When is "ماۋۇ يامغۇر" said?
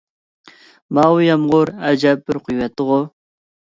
0.99-1.73